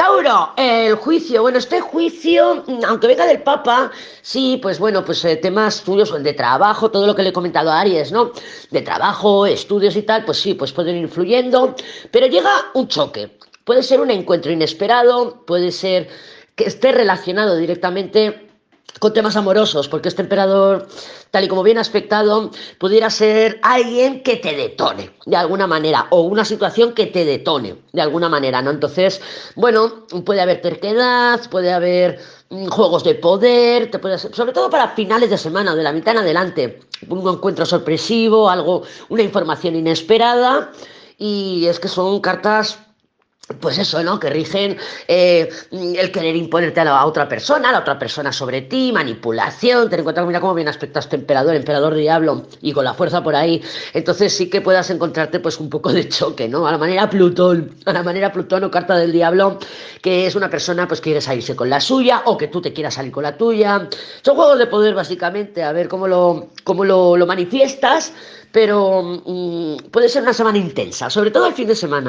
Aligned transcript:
Tauro, 0.00 0.54
el 0.56 0.94
juicio. 0.94 1.42
Bueno, 1.42 1.58
este 1.58 1.78
juicio, 1.82 2.64
aunque 2.88 3.06
venga 3.06 3.26
del 3.26 3.42
Papa, 3.42 3.90
sí, 4.22 4.58
pues 4.62 4.78
bueno, 4.78 5.04
pues 5.04 5.22
eh, 5.26 5.36
temas 5.36 5.82
tuyos 5.82 6.10
de 6.22 6.32
trabajo, 6.32 6.90
todo 6.90 7.06
lo 7.06 7.14
que 7.14 7.22
le 7.22 7.28
he 7.28 7.32
comentado 7.34 7.70
a 7.70 7.80
Aries, 7.80 8.10
¿no? 8.10 8.32
De 8.70 8.80
trabajo, 8.80 9.44
estudios 9.44 9.94
y 9.96 10.02
tal, 10.02 10.24
pues 10.24 10.38
sí, 10.38 10.54
pues 10.54 10.72
pueden 10.72 10.96
ir 10.96 11.02
influyendo, 11.02 11.74
pero 12.10 12.28
llega 12.28 12.50
un 12.72 12.88
choque. 12.88 13.36
Puede 13.62 13.82
ser 13.82 14.00
un 14.00 14.10
encuentro 14.10 14.50
inesperado, 14.50 15.44
puede 15.44 15.70
ser 15.70 16.08
que 16.54 16.64
esté 16.64 16.92
relacionado 16.92 17.56
directamente 17.56 18.49
con 18.98 19.12
temas 19.12 19.36
amorosos, 19.36 19.88
porque 19.88 20.08
este 20.08 20.22
emperador, 20.22 20.86
tal 21.30 21.44
y 21.44 21.48
como 21.48 21.62
bien 21.62 21.78
aspectado, 21.78 22.50
pudiera 22.78 23.08
ser 23.08 23.58
alguien 23.62 24.22
que 24.22 24.36
te 24.36 24.54
detone 24.54 25.10
de 25.26 25.36
alguna 25.36 25.66
manera, 25.66 26.06
o 26.10 26.22
una 26.22 26.44
situación 26.44 26.92
que 26.92 27.06
te 27.06 27.24
detone 27.24 27.76
de 27.92 28.02
alguna 28.02 28.28
manera, 28.28 28.60
¿no? 28.62 28.70
Entonces, 28.70 29.20
bueno, 29.54 30.06
puede 30.24 30.40
haber 30.40 30.60
terquedad, 30.60 31.40
puede 31.50 31.72
haber 31.72 32.18
mm, 32.50 32.66
juegos 32.66 33.04
de 33.04 33.14
poder, 33.14 33.90
te 33.90 34.18
sobre 34.18 34.52
todo 34.52 34.68
para 34.68 34.88
finales 34.88 35.30
de 35.30 35.38
semana, 35.38 35.74
de 35.74 35.82
la 35.82 35.92
mitad 35.92 36.14
en 36.14 36.20
adelante, 36.20 36.80
un 37.08 37.26
encuentro 37.26 37.64
sorpresivo, 37.64 38.50
algo, 38.50 38.82
una 39.08 39.22
información 39.22 39.76
inesperada, 39.76 40.72
y 41.16 41.66
es 41.66 41.80
que 41.80 41.88
son 41.88 42.20
cartas 42.20 42.78
pues 43.58 43.78
eso, 43.78 44.02
¿no? 44.02 44.20
Que 44.20 44.30
rigen 44.30 44.76
eh, 45.08 45.48
el 45.70 46.12
querer 46.12 46.36
imponerte 46.36 46.80
a 46.80 46.84
la 46.84 47.04
otra 47.04 47.28
persona, 47.28 47.70
a 47.70 47.72
la 47.72 47.80
otra 47.80 47.98
persona 47.98 48.32
sobre 48.32 48.62
ti, 48.62 48.92
manipulación, 48.92 49.88
ten 49.90 50.00
en 50.00 50.04
cuenta, 50.04 50.24
mira 50.24 50.40
cómo 50.40 50.54
bien 50.54 50.68
aspectas 50.68 51.06
este 51.06 51.16
emperador, 51.16 51.54
emperador 51.56 51.94
diablo, 51.94 52.46
y 52.60 52.72
con 52.72 52.84
la 52.84 52.94
fuerza 52.94 53.22
por 53.22 53.34
ahí, 53.34 53.62
entonces 53.92 54.36
sí 54.36 54.48
que 54.48 54.60
puedas 54.60 54.90
encontrarte 54.90 55.40
pues 55.40 55.58
un 55.58 55.68
poco 55.68 55.92
de 55.92 56.08
choque, 56.08 56.48
¿no? 56.48 56.66
A 56.66 56.72
la 56.72 56.78
manera 56.78 57.10
Plutón, 57.10 57.74
a 57.86 57.92
la 57.92 58.02
manera 58.02 58.32
Plutón 58.32 58.64
o 58.64 58.70
carta 58.70 58.96
del 58.96 59.12
diablo, 59.12 59.58
que 60.00 60.26
es 60.26 60.34
una 60.34 60.48
persona 60.48 60.86
pues 60.86 61.00
que 61.00 61.10
quiere 61.10 61.20
salirse 61.20 61.56
con 61.56 61.68
la 61.68 61.80
suya, 61.80 62.22
o 62.26 62.36
que 62.36 62.48
tú 62.48 62.60
te 62.60 62.72
quieras 62.72 62.94
salir 62.94 63.10
con 63.10 63.24
la 63.24 63.36
tuya, 63.36 63.88
son 64.22 64.36
juegos 64.36 64.58
de 64.58 64.66
poder 64.66 64.94
básicamente, 64.94 65.62
a 65.62 65.72
ver 65.72 65.88
cómo 65.88 66.06
lo, 66.06 66.50
cómo 66.62 66.84
lo, 66.84 67.26
manifiestas, 67.26 68.12
pero 68.52 69.22
mm, 69.24 69.90
puede 69.90 70.08
ser 70.08 70.22
una 70.22 70.32
semana 70.32 70.58
intensa, 70.58 71.10
sobre 71.10 71.30
todo 71.30 71.46
el 71.46 71.54
fin 71.54 71.68
de 71.68 71.76
semana. 71.76 72.08